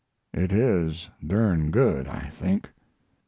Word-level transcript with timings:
It 0.33 0.51
is 0.51 1.11
dern 1.23 1.69
good, 1.69 2.07
I 2.07 2.29
think. 2.29 2.71